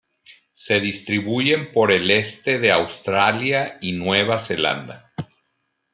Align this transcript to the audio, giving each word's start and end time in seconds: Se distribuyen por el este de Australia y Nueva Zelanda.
Se 0.55 0.79
distribuyen 0.79 1.71
por 1.73 1.91
el 1.91 2.09
este 2.09 2.57
de 2.57 2.71
Australia 2.71 3.77
y 3.81 3.91
Nueva 3.91 4.39
Zelanda. 4.39 5.13